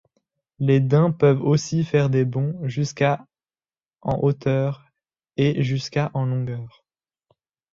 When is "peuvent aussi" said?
1.15-1.83